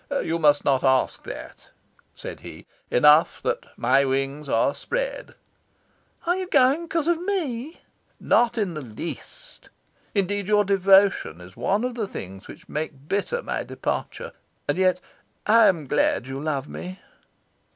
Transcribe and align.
"You 0.23 0.39
must 0.39 0.65
not 0.65 0.83
ask 0.83 1.25
that," 1.25 1.69
said 2.15 2.39
he. 2.39 2.65
"Enough 2.89 3.39
that 3.43 3.67
my 3.77 4.03
wings 4.03 4.49
are 4.49 4.73
spread." 4.73 5.35
"Are 6.25 6.35
you 6.35 6.47
going 6.47 6.85
because 6.87 7.07
of 7.07 7.21
ME?" 7.21 7.81
"Not 8.19 8.57
in 8.57 8.73
the 8.73 8.81
least. 8.81 9.69
Indeed, 10.15 10.47
your 10.47 10.63
devotion 10.65 11.39
is 11.39 11.55
one 11.55 11.83
of 11.83 11.93
the 11.93 12.07
things 12.07 12.47
which 12.47 12.67
make 12.67 13.07
bitter 13.07 13.43
my 13.43 13.61
departure. 13.61 14.31
And 14.67 14.79
yet 14.79 14.99
I 15.45 15.67
am 15.67 15.85
glad 15.85 16.25
you 16.25 16.39
love 16.39 16.67
me." 16.67 16.99